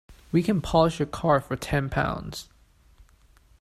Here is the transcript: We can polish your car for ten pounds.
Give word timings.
We 0.31 0.41
can 0.41 0.61
polish 0.61 0.97
your 0.97 1.05
car 1.05 1.39
for 1.39 1.55
ten 1.55 1.87
pounds. 1.87 2.49